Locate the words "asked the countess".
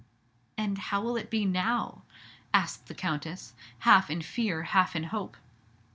2.55-3.53